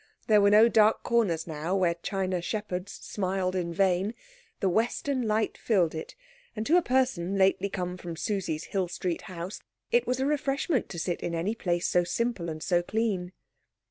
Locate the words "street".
8.87-9.21